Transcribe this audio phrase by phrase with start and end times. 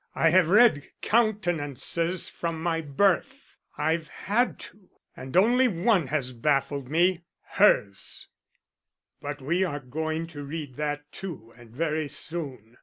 [0.15, 3.55] I have read countenances from my birth.
[3.77, 8.27] I've had to, and only one has baffled me hers.
[9.21, 12.77] But we are going to read that too and very soon.